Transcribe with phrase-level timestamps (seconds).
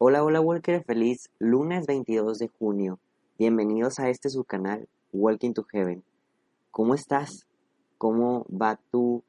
[0.00, 3.00] Hola, hola Walker, feliz lunes 22 de junio.
[3.36, 6.04] Bienvenidos a este su canal, Walking to Heaven.
[6.70, 7.48] ¿Cómo estás?
[7.96, 9.24] ¿Cómo va tu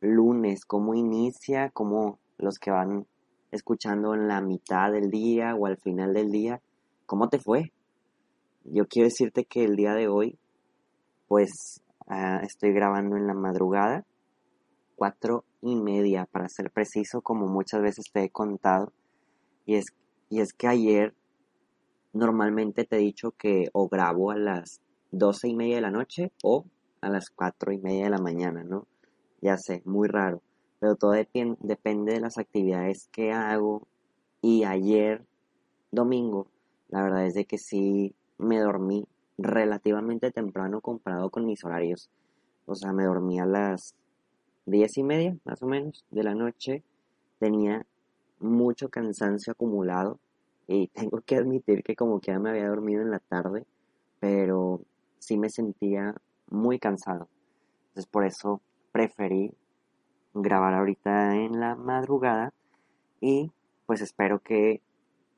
[0.00, 0.64] lunes?
[0.64, 1.70] ¿Cómo inicia?
[1.70, 3.04] ¿Cómo los que van
[3.50, 6.62] escuchando en la mitad del día o al final del día?
[7.04, 7.72] ¿Cómo te fue?
[8.62, 10.38] Yo quiero decirte que el día de hoy,
[11.26, 14.06] pues uh, estoy grabando en la madrugada,
[14.94, 18.92] cuatro y media para ser preciso, como muchas veces te he contado.
[19.66, 19.86] Y es
[20.32, 21.14] y es que ayer
[22.14, 26.32] normalmente te he dicho que o grabo a las doce y media de la noche
[26.42, 26.64] o
[27.02, 28.86] a las cuatro y media de la mañana, ¿no?
[29.42, 30.40] Ya sé, muy raro.
[30.80, 33.86] Pero todo depende de las actividades que hago.
[34.40, 35.22] Y ayer,
[35.90, 36.46] domingo,
[36.88, 39.06] la verdad es de que sí me dormí
[39.36, 42.08] relativamente temprano comparado con mis horarios.
[42.64, 43.94] O sea, me dormí a las
[44.64, 46.82] diez y media, más o menos, de la noche.
[47.38, 47.84] Tenía
[48.42, 50.18] mucho cansancio acumulado
[50.72, 53.66] y tengo que admitir que como que ya me había dormido en la tarde,
[54.20, 54.80] pero
[55.18, 56.14] sí me sentía
[56.48, 57.28] muy cansado.
[57.88, 59.54] Entonces por eso preferí
[60.34, 62.52] grabar ahorita en la madrugada
[63.20, 63.52] y
[63.86, 64.80] pues espero que,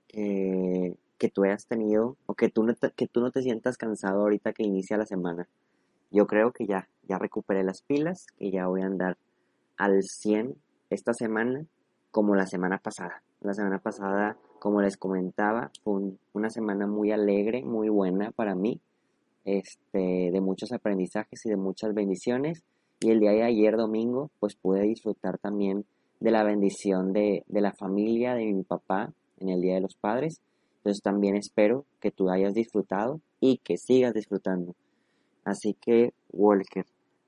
[0.09, 4.21] que tú hayas tenido o que tú, no te, que tú no te sientas cansado
[4.21, 5.49] ahorita que inicia la semana.
[6.11, 9.19] Yo creo que ya, ya recuperé las pilas, que ya voy a andar
[9.77, 10.57] al 100
[10.91, 11.67] esta semana
[12.13, 13.25] como la semana pasada.
[13.41, 18.81] La semana pasada, como les comentaba, fue una semana muy alegre, muy buena para mí,
[19.45, 22.65] este, de muchos aprendizajes y de muchas bendiciones.
[22.99, 25.85] Y el día de ayer, domingo, pues pude disfrutar también
[26.19, 29.97] de la bendición de, de la familia, de mi papá, en el Día de los
[29.97, 30.41] Padres.
[30.79, 34.75] Entonces también espero que tú hayas disfrutado y que sigas disfrutando.
[35.45, 36.87] Así que, Walker,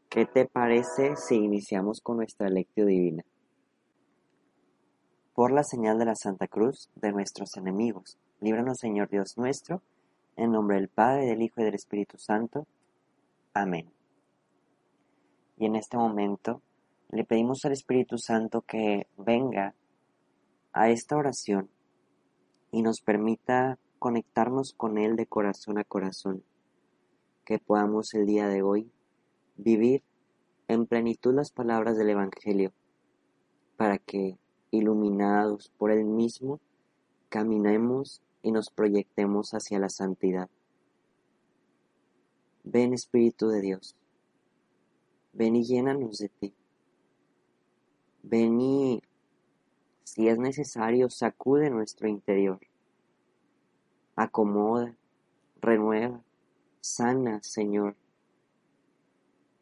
[0.09, 3.25] ¿qué te parece si iniciamos con nuestra lectio divina?
[5.37, 9.83] Por la señal de la Santa Cruz de nuestros enemigos, líbranos Señor Dios nuestro,
[10.35, 12.67] en nombre del Padre, del Hijo y del Espíritu Santo.
[13.53, 13.93] Amén.
[15.59, 16.63] Y en este momento
[17.11, 19.75] le pedimos al Espíritu Santo que venga
[20.73, 21.69] a esta oración
[22.71, 26.45] y nos permita conectarnos con Él de corazón a corazón,
[27.45, 28.91] que podamos el día de hoy
[29.59, 30.03] vivir
[30.67, 32.73] en plenitud las palabras del Evangelio,
[33.77, 34.39] para que
[34.71, 36.61] iluminados por Él mismo,
[37.29, 40.49] caminemos y nos proyectemos hacia la santidad.
[42.65, 43.97] Ven Espíritu de Dios,
[45.33, 46.55] ven y llénanos de ti.
[48.23, 49.03] Ven y,
[50.03, 52.59] si es necesario, sacude nuestro interior.
[54.17, 54.97] Acomoda,
[55.61, 56.25] renueva,
[56.81, 57.95] sana, Señor.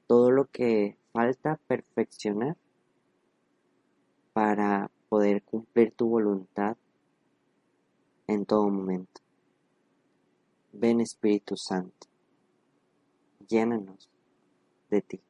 [0.06, 2.56] Todo lo que falta perfeccionar
[4.32, 6.76] para poder cumplir tu voluntad
[8.26, 9.20] en todo momento.
[10.72, 12.08] Ven Espíritu Santo,
[13.48, 14.10] llénanos
[14.90, 15.20] de ti.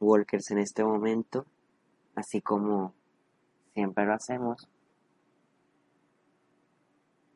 [0.00, 1.44] Walkers en este momento,
[2.14, 2.94] así como
[3.74, 4.66] siempre lo hacemos,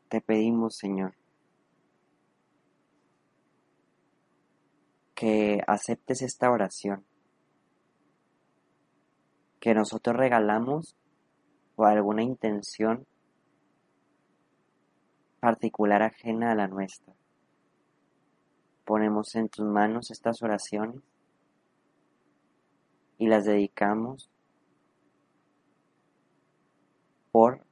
[0.09, 1.13] te pedimos Señor
[5.25, 7.03] que aceptes esta oración
[9.59, 10.99] que nosotros regalamos
[11.77, 13.07] por alguna intención
[15.41, 17.15] particular ajena a la nuestra.
[18.85, 21.01] Ponemos en tus manos estas oraciones
[23.17, 24.31] y las dedicamos
[27.33, 27.65] por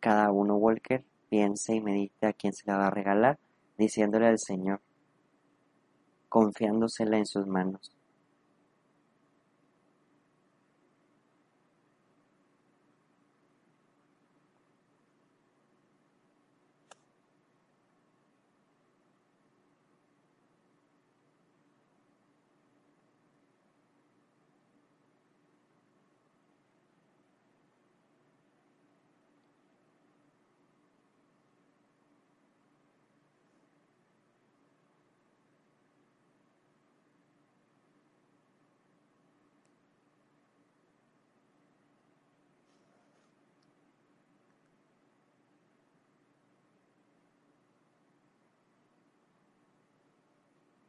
[0.00, 3.38] cada uno, Walker, piense y medite a quien se la va a regalar,
[3.76, 4.80] diciéndole al Señor,
[6.28, 7.97] confiándosela en sus manos.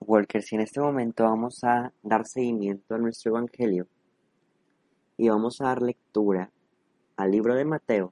[0.09, 3.87] Walker, si en este momento vamos a dar seguimiento a nuestro Evangelio
[5.17, 6.51] y vamos a dar lectura
[7.15, 8.11] al libro de Mateo,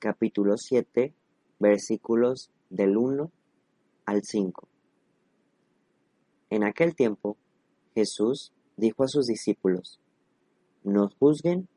[0.00, 1.14] capítulo 7,
[1.60, 3.30] versículos del 1
[4.04, 4.68] al 5.
[6.50, 7.36] En aquel tiempo,
[7.94, 10.00] Jesús dijo a sus discípulos,
[10.82, 11.68] No juzguen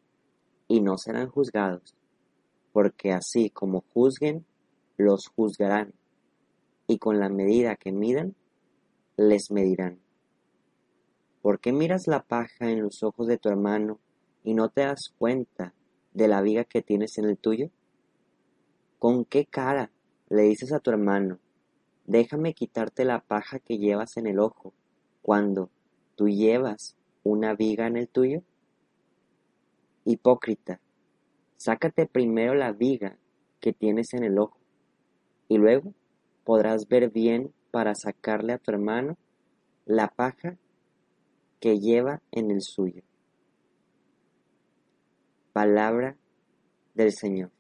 [0.67, 1.93] y no serán juzgados,
[2.73, 4.43] porque así como juzguen,
[4.97, 5.93] los juzgarán,
[6.87, 8.35] y con la medida que midan,
[9.19, 9.99] les medirán.
[11.41, 13.99] ¿Por qué miras la paja en los ojos de tu hermano
[14.43, 15.73] y no te das cuenta
[16.13, 17.69] de la viga que tienes en el tuyo?
[18.97, 19.91] ¿Con qué cara
[20.29, 21.37] le dices a tu hermano,
[22.05, 24.73] déjame quitarte la paja que llevas en el ojo,
[25.21, 25.69] cuando
[26.15, 28.41] tú llevas una viga en el tuyo?
[30.05, 30.79] Hipócrita,
[31.57, 33.17] sácate primero la viga
[33.59, 34.57] que tienes en el ojo,
[35.49, 35.93] y luego
[36.45, 39.17] podrás ver bien para sacarle a tu hermano
[39.85, 40.57] la paja
[41.59, 43.03] que lleva en el suyo.
[45.53, 46.15] Palabra
[46.93, 47.51] del Señor.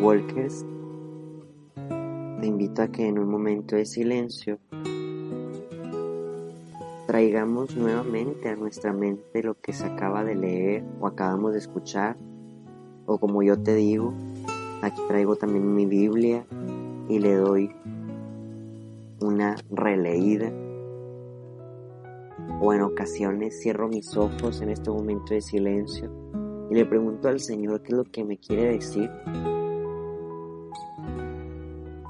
[0.00, 0.64] Walkers,
[2.40, 4.58] te invito a que en un momento de silencio
[7.06, 12.16] traigamos nuevamente a nuestra mente lo que se acaba de leer o acabamos de escuchar,
[13.06, 14.12] o como yo te digo,
[14.82, 16.44] aquí traigo también mi Biblia
[17.08, 17.70] y le doy
[19.20, 20.52] una releída.
[22.60, 26.10] O en ocasiones cierro mis ojos en este momento de silencio
[26.70, 29.10] y le pregunto al Señor qué es lo que me quiere decir.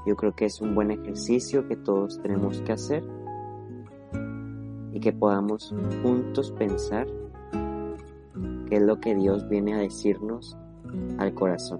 [0.05, 3.03] Yo creo que es un buen ejercicio que todos tenemos que hacer
[4.93, 7.07] y que podamos juntos pensar
[8.69, 10.57] qué es lo que Dios viene a decirnos
[11.17, 11.79] al corazón.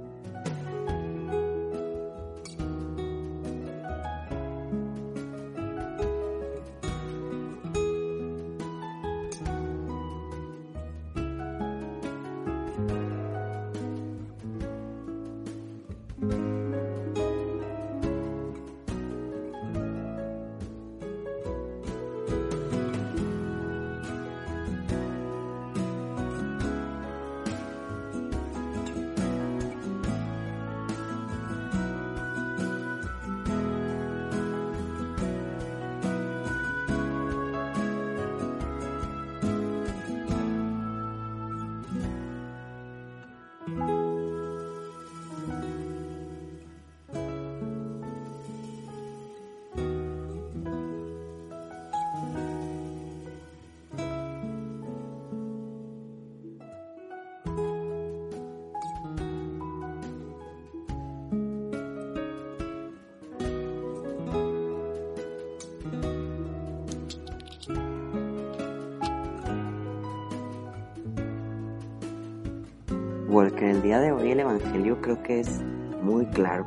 [73.58, 75.64] Porque el día de hoy el Evangelio creo que es
[76.04, 76.64] muy claro.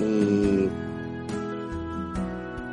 [0.00, 0.68] Y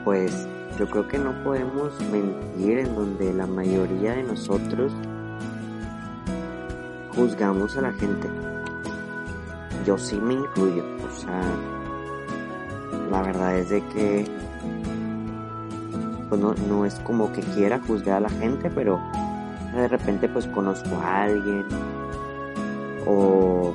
[0.04, 0.48] pues
[0.80, 4.94] yo creo que no podemos mentir en donde la mayoría de nosotros
[7.16, 8.28] juzgamos a la gente.
[9.86, 11.44] Yo sí me incluyo, o sea,
[13.12, 14.26] la verdad es de que
[16.30, 19.00] pues no, no es como que quiera juzgar a la gente, pero
[19.82, 21.66] de repente pues conozco a alguien
[23.08, 23.74] o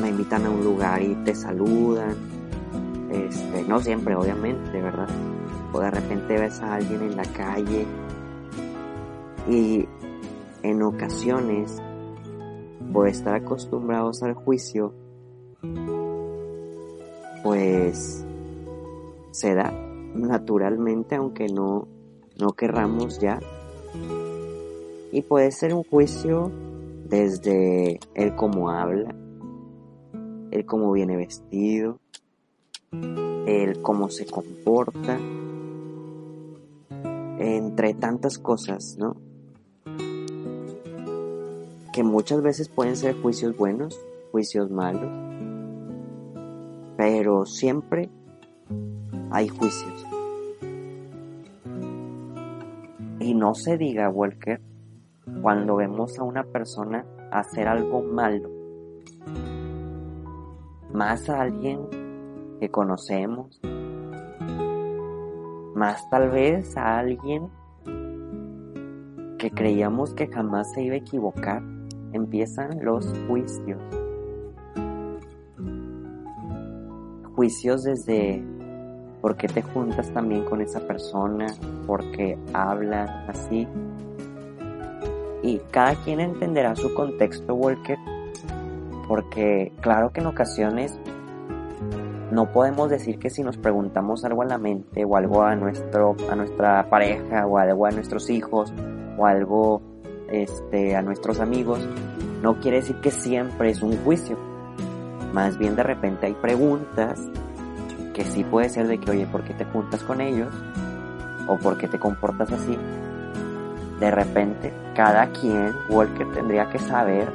[0.00, 2.14] me invitan a un lugar y te saludan.
[3.10, 5.08] Este, no siempre, obviamente, ¿verdad?
[5.72, 7.86] O de repente ves a alguien en la calle
[9.48, 9.88] y
[10.62, 11.76] en ocasiones,
[12.92, 14.94] por estar acostumbrados al juicio,
[17.42, 18.24] pues
[19.30, 19.72] se da
[20.14, 21.88] naturalmente, aunque no,
[22.38, 23.38] no querramos ya.
[25.12, 26.50] Y puede ser un juicio
[27.08, 29.14] desde el cómo habla,
[30.52, 31.98] el cómo viene vestido,
[33.46, 35.18] el cómo se comporta,
[37.38, 39.16] entre tantas cosas, ¿no?
[41.92, 43.98] Que muchas veces pueden ser juicios buenos,
[44.30, 45.10] juicios malos,
[46.96, 48.08] pero siempre
[49.30, 50.06] hay juicios.
[53.18, 54.60] Y no se diga, Walker,
[55.42, 58.50] cuando vemos a una persona hacer algo malo,
[60.92, 61.80] más a alguien
[62.60, 63.60] que conocemos,
[65.74, 67.48] más tal vez a alguien
[69.38, 71.62] que creíamos que jamás se iba a equivocar,
[72.12, 73.80] empiezan los juicios.
[77.34, 78.44] Juicios desde
[79.22, 81.46] por qué te juntas también con esa persona,
[81.86, 83.66] por qué hablan así,
[85.42, 87.98] y cada quien entenderá su contexto, Walker,
[89.08, 90.98] porque claro que en ocasiones
[92.30, 96.16] no podemos decir que si nos preguntamos algo a la mente o algo a nuestro
[96.30, 98.72] a nuestra pareja o algo a nuestros hijos
[99.18, 99.82] o algo
[100.30, 101.80] este a nuestros amigos
[102.40, 104.36] no quiere decir que siempre es un juicio
[105.32, 107.20] más bien de repente hay preguntas
[108.14, 110.54] que sí puede ser de que oye ¿por qué te juntas con ellos?
[111.48, 112.78] o ¿por qué te comportas así?
[114.00, 117.30] De repente cada quien Walker tendría que saber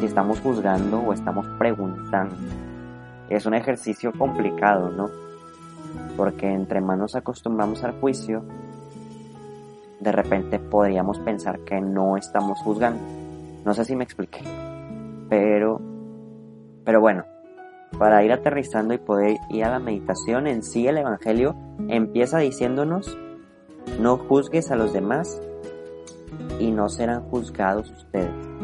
[0.00, 2.34] si estamos juzgando o estamos preguntando
[3.28, 5.10] es un ejercicio complicado, ¿no?
[6.16, 8.44] Porque entre más nos acostumbramos al juicio,
[10.00, 13.00] de repente podríamos pensar que no estamos juzgando.
[13.64, 14.42] No sé si me expliqué.
[15.28, 15.80] Pero,
[16.84, 17.24] pero bueno,
[17.98, 21.54] para ir aterrizando y poder ir a la meditación en sí, el Evangelio
[21.88, 23.16] empieza diciéndonos,
[23.98, 25.40] no juzgues a los demás
[26.58, 28.54] y no serán juzgados ustedes.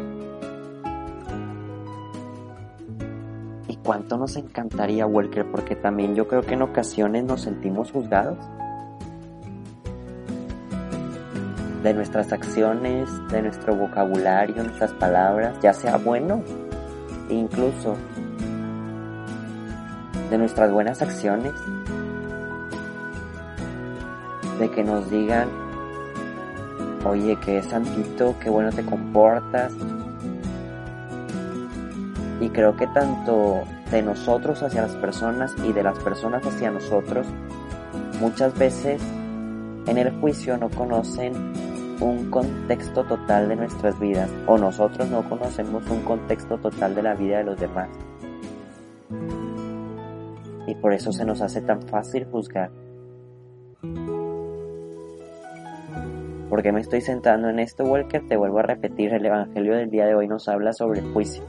[3.90, 8.38] cuánto nos encantaría, Walker, porque también yo creo que en ocasiones nos sentimos juzgados
[11.82, 16.42] de nuestras acciones, de nuestro vocabulario, nuestras palabras, ya sea bueno,
[17.30, 17.96] incluso
[20.30, 21.52] de nuestras buenas acciones,
[24.60, 25.48] de que nos digan,
[27.04, 29.72] oye, que santito, qué bueno te comportas,
[32.40, 37.26] y creo que tanto de nosotros hacia las personas y de las personas hacia nosotros,
[38.20, 39.02] muchas veces
[39.86, 41.34] en el juicio no conocen
[42.00, 47.14] un contexto total de nuestras vidas o nosotros no conocemos un contexto total de la
[47.14, 47.88] vida de los demás.
[50.66, 52.70] Y por eso se nos hace tan fácil juzgar.
[56.50, 58.26] Porque me estoy sentando en esto, Walker?
[58.26, 61.44] Te vuelvo a repetir, el Evangelio del día de hoy nos habla sobre el juicio.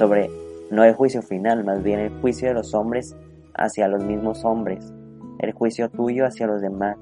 [0.00, 0.28] Sobre
[0.70, 3.16] no el juicio final, más bien el juicio de los hombres
[3.54, 4.92] hacia los mismos hombres,
[5.38, 6.98] el juicio tuyo hacia los demás,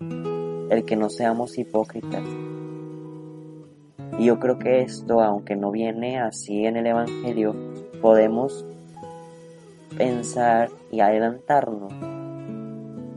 [0.00, 2.24] el que no seamos hipócritas.
[4.18, 7.54] Y yo creo que esto, aunque no viene así en el Evangelio,
[8.02, 8.66] podemos
[9.96, 11.92] pensar y adelantarnos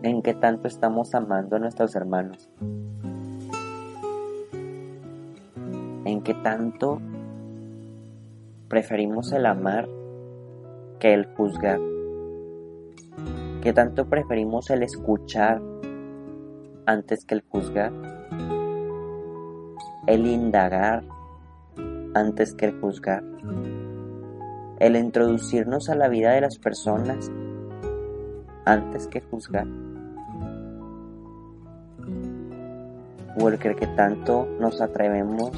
[0.03, 2.50] en qué tanto estamos amando a nuestros hermanos,
[6.06, 7.00] en qué tanto
[8.68, 9.88] preferimos el amar
[11.00, 11.79] que el juzgar?
[13.62, 15.62] ¿Qué tanto preferimos el escuchar
[16.86, 17.91] antes que el juzgar?
[20.08, 21.03] El indagar
[22.13, 23.24] antes que el juzgar.
[24.79, 27.29] El introducirnos a la vida de las personas
[28.66, 29.68] antes que juzgar.
[33.38, 35.51] El que tanto nos atrevemos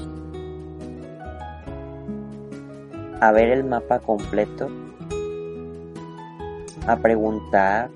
[3.20, 4.70] a ver el mapa completo,
[6.88, 7.90] a preguntar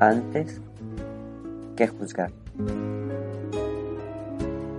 [0.00, 0.60] antes
[1.76, 2.30] que juzgar.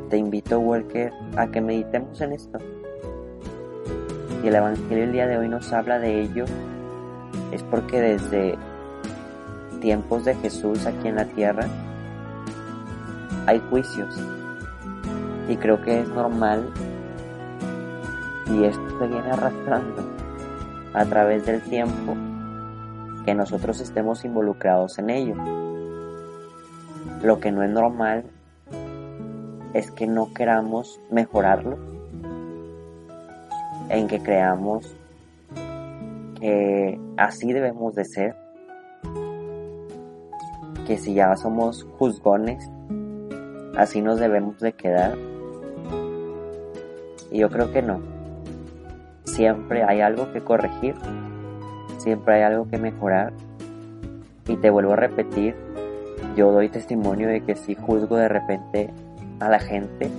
[0.10, 2.60] Te invito, Walker, a que meditemos en esto.
[4.44, 6.46] Y el Evangelio el día de hoy nos habla de ello,
[7.54, 8.58] es porque desde
[9.80, 11.68] tiempos de Jesús aquí en la tierra
[13.46, 14.16] hay juicios.
[15.48, 16.70] Y creo que es normal
[18.50, 20.04] y esto se viene arrastrando
[20.94, 22.16] a través del tiempo
[23.26, 25.36] que nosotros estemos involucrados en ello.
[27.22, 28.26] Lo que no es normal
[29.74, 31.78] es que no queramos mejorarlo,
[33.90, 34.96] en que creamos
[36.44, 38.36] que así debemos de ser,
[40.86, 42.70] que si ya somos juzgones,
[43.78, 45.18] así nos debemos de quedar.
[47.32, 48.02] Y yo creo que no
[49.24, 50.96] siempre hay algo que corregir,
[51.98, 53.32] siempre hay algo que mejorar.
[54.46, 55.56] Y te vuelvo a repetir,
[56.36, 58.90] yo doy testimonio de que si juzgo de repente
[59.40, 60.12] a la gente,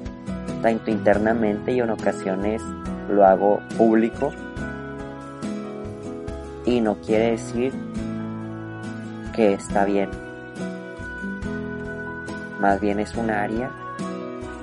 [0.62, 2.62] tanto internamente y en ocasiones
[3.10, 4.30] lo hago público.
[6.64, 7.72] Y no quiere decir
[9.34, 10.10] que está bien.
[12.60, 13.70] Más bien es un área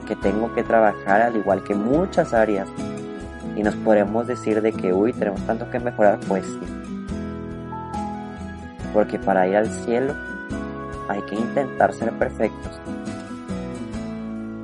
[0.08, 2.68] que tengo que trabajar al igual que muchas áreas
[3.56, 6.60] y nos podremos decir de que, uy, tenemos tanto que mejorar, pues sí.
[8.94, 10.16] Porque para ir al cielo
[11.10, 12.80] hay que intentar ser perfectos.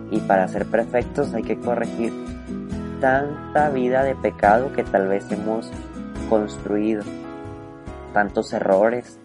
[0.09, 2.13] Y para ser perfectos hay que corregir.
[2.99, 5.69] tanta vida de pecado que tal vez hemos
[6.29, 7.03] construido,
[8.17, 9.19] tantos errores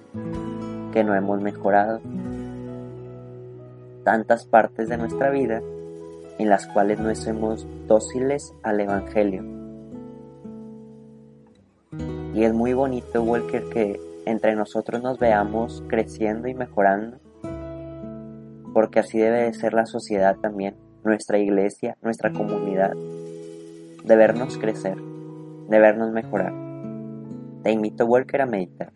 [0.93, 2.03] que no hemos mejorado,
[4.05, 5.63] tantas partes de nuestra vida
[6.39, 9.45] en las cuales no somos dóciles al Evangelio.
[12.35, 17.17] Y es muy bonito, Walker, que entre nosotros nos veamos creciendo y mejorando,
[18.75, 24.99] porque así debe de ser la sociedad también, nuestra iglesia, nuestra comunidad, de vernos crecer,
[24.99, 26.62] de vernos mejorar.
[27.63, 28.93] Te invito, Walker, a meditar.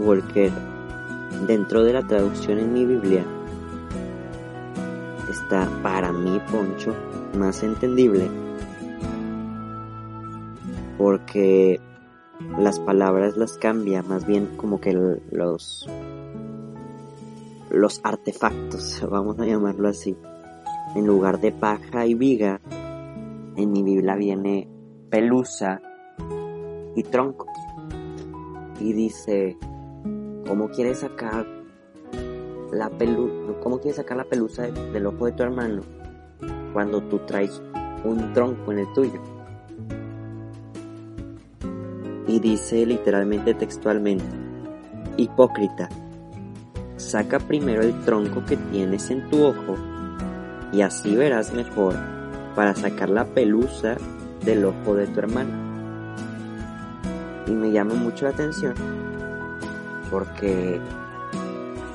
[0.00, 0.50] Walker,
[1.46, 3.24] dentro de la traducción en mi Biblia,
[5.30, 6.94] está para mí, Poncho,
[7.38, 8.28] más entendible
[11.00, 11.80] porque
[12.58, 15.88] las palabras las cambia, más bien como que los
[17.70, 20.14] los artefactos, vamos a llamarlo así.
[20.94, 22.60] En lugar de paja y viga,
[23.56, 24.68] en mi Biblia viene
[25.08, 25.80] pelusa
[26.94, 27.46] y tronco.
[28.78, 29.56] Y dice,
[30.50, 31.46] ¿Cómo quieres sacar
[32.72, 35.82] la pelu cómo quieres sacar la pelusa del ojo de tu hermano
[36.72, 37.62] cuando tú traes
[38.02, 39.20] un tronco en el tuyo?
[42.26, 44.24] Y dice literalmente textualmente,
[45.18, 45.88] hipócrita,
[46.96, 49.76] saca primero el tronco que tienes en tu ojo
[50.72, 51.94] y así verás mejor
[52.56, 53.96] para sacar la pelusa
[54.44, 55.52] del ojo de tu hermano.
[57.46, 58.99] Y me llama mucho la atención
[60.10, 60.80] porque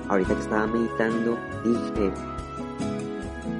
[0.07, 2.11] ahorita que estaba meditando dije,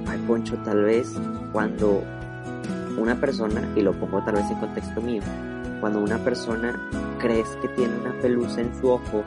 [0.08, 1.14] ay Poncho, tal vez
[1.52, 2.04] cuando
[2.98, 5.22] una persona, y lo pongo tal vez en contexto mío,
[5.82, 6.80] cuando una persona
[7.20, 9.24] crees que tiene una pelusa en su ojo,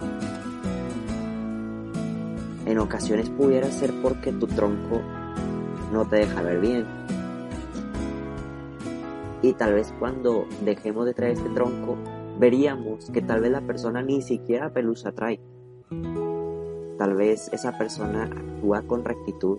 [2.67, 5.01] en ocasiones pudiera ser porque tu tronco
[5.93, 6.87] no te deja ver bien.
[9.41, 11.97] Y tal vez cuando dejemos de traer este tronco,
[12.39, 15.41] veríamos que tal vez la persona ni siquiera pelusa trae.
[16.99, 19.59] Tal vez esa persona actúa con rectitud.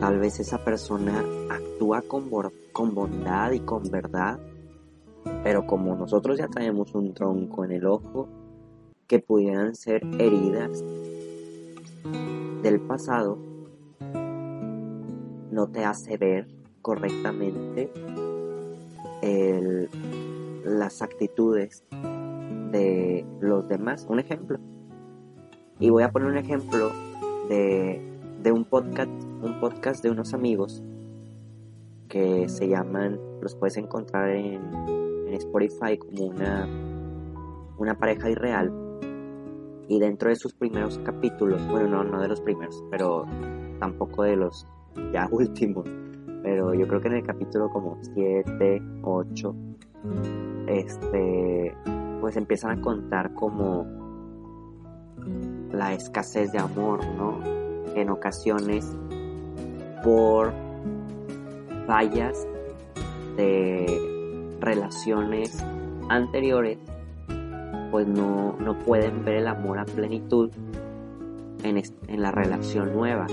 [0.00, 2.30] Tal vez esa persona actúa con,
[2.72, 4.38] con bondad y con verdad.
[5.42, 8.28] Pero como nosotros ya traemos un tronco en el ojo,
[9.06, 10.82] que pudieran ser heridas
[12.62, 13.38] del pasado,
[15.50, 16.48] no te hace ver
[16.82, 17.90] correctamente
[20.64, 21.84] las actitudes
[22.72, 24.06] de los demás.
[24.08, 24.58] Un ejemplo.
[25.78, 26.90] Y voy a poner un ejemplo
[27.48, 28.00] de,
[28.42, 29.10] de un podcast,
[29.42, 30.82] un podcast de unos amigos
[32.08, 34.60] que se llaman, los puedes encontrar en,
[35.26, 36.68] en Spotify como una,
[37.78, 38.72] una pareja irreal.
[39.88, 43.24] Y dentro de sus primeros capítulos, bueno, no, no de los primeros, pero
[43.78, 44.66] tampoco de los
[45.12, 45.88] ya últimos,
[46.56, 49.54] pero yo creo que en el capítulo como 7, 8,
[50.68, 51.74] este,
[52.18, 53.86] pues empiezan a contar como
[55.70, 57.40] la escasez de amor, ¿no?
[57.94, 58.90] En ocasiones
[60.02, 60.54] por
[61.86, 62.46] fallas
[63.36, 65.62] de relaciones
[66.08, 66.78] anteriores,
[67.90, 70.50] pues no, no pueden ver el amor a plenitud
[71.64, 73.26] en, en la relación nueva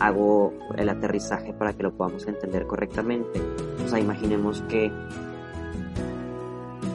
[0.00, 3.40] hago el aterrizaje para que lo podamos entender correctamente.
[3.84, 4.90] O sea, imaginemos que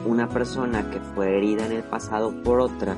[0.04, 2.96] una persona que fue herida en el pasado por otra,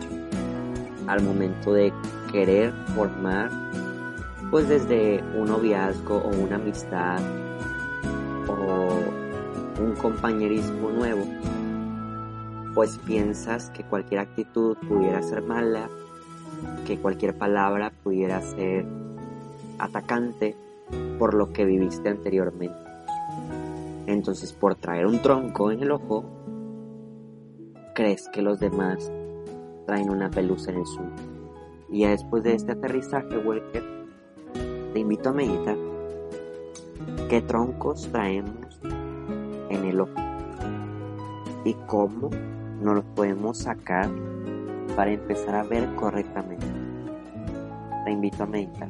[1.07, 1.93] al momento de
[2.33, 3.51] querer formar,
[4.51, 7.21] pues desde un noviazgo o una amistad
[8.49, 11.25] o un compañerismo nuevo,
[12.75, 15.89] pues piensas que cualquier actitud pudiera ser mala,
[16.87, 18.87] que cualquier palabra pudiera ser
[19.79, 20.57] atacante
[21.19, 22.77] por lo que viviste anteriormente.
[24.07, 26.25] Entonces por traer un tronco en el ojo,
[27.95, 29.13] crees que los demás
[29.87, 31.11] traen una pelusa en el suyo.
[31.91, 33.85] Y ya después de este aterrizaje, Walker,
[34.93, 35.77] te invito a meditar
[37.29, 38.81] qué troncos traemos
[39.71, 40.13] en el ojo
[41.65, 42.31] y cómo
[42.81, 44.09] nos los podemos sacar
[44.97, 46.67] para empezar a ver correctamente.
[48.05, 48.89] Te invito a meditar.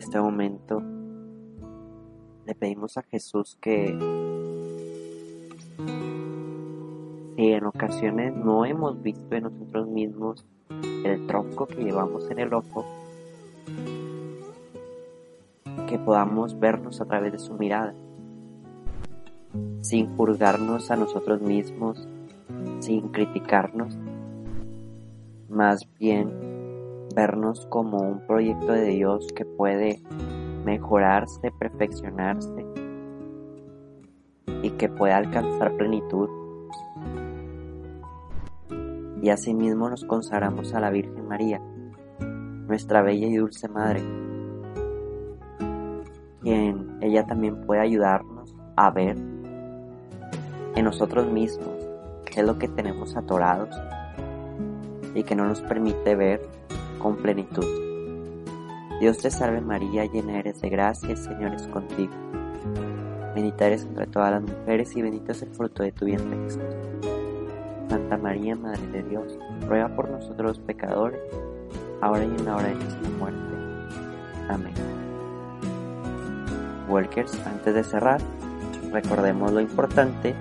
[0.00, 0.82] Este momento
[2.46, 3.88] le pedimos a Jesús que
[7.36, 10.46] si en ocasiones no hemos visto en nosotros mismos
[11.04, 12.86] el tronco que llevamos en el ojo,
[15.86, 17.94] que podamos vernos a través de su mirada,
[19.82, 22.08] sin juzgarnos a nosotros mismos,
[22.80, 23.98] sin criticarnos,
[25.50, 26.49] más bien
[27.20, 30.00] vernos como un proyecto de Dios que puede
[30.64, 32.64] mejorarse, perfeccionarse
[34.62, 36.30] y que puede alcanzar plenitud.
[39.20, 41.60] Y asimismo nos consagramos a la Virgen María,
[42.66, 44.00] nuestra bella y dulce Madre,
[46.40, 49.18] quien ella también puede ayudarnos a ver
[50.74, 51.86] en nosotros mismos
[52.24, 53.78] qué es lo que tenemos atorados
[55.14, 56.59] y que no nos permite ver
[57.00, 57.66] con plenitud.
[59.00, 62.12] Dios te salve María, llena eres de gracia, el Señor es contigo.
[63.34, 66.62] Bendita eres entre todas las mujeres y bendito es el fruto de tu vientre Jesús.
[67.88, 71.20] Santa María, Madre de Dios, ruega por nosotros los pecadores,
[72.00, 73.38] ahora y en la hora de nuestra muerte.
[74.48, 74.74] Amén.
[76.88, 78.20] Walkers, antes de cerrar,
[78.92, 80.34] recordemos lo importante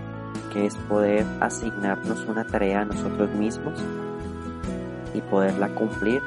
[0.52, 3.80] que es poder asignarnos una tarea a nosotros mismos
[5.14, 6.22] y poderla cumplir,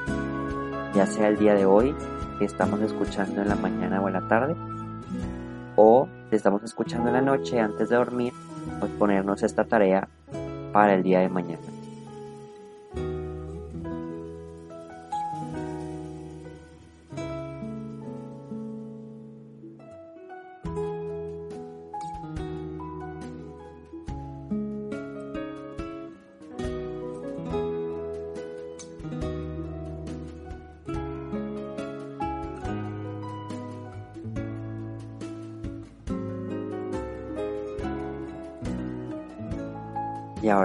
[0.94, 1.94] ya sea el día de hoy,
[2.38, 4.54] que estamos escuchando en la mañana o en la tarde,
[5.76, 8.32] o si estamos escuchando en la noche antes de dormir,
[8.78, 10.08] pues ponernos esta tarea
[10.72, 11.71] para el día de mañana.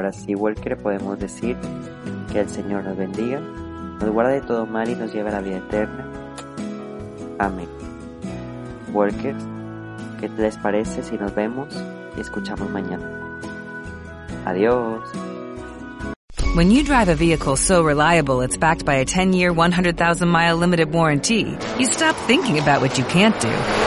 [0.08, 1.58] Ahora sí, Walker, podemos decir
[2.32, 5.42] que el Señor nos bendiga, nos guarde de todo mal y nos lleve a la
[5.42, 6.06] vida eterna.
[7.40, 7.68] Amén.
[8.94, 9.44] Walkers,
[10.20, 11.68] ¿qué les parece si nos vemos
[12.16, 13.06] y escuchamos mañana?
[14.46, 15.04] Adiós.
[16.56, 21.58] When you drive a vehicle so reliable it's backed by a 10-year, 100,000-mile limited warranty,
[21.78, 23.87] you stop thinking about what you can't do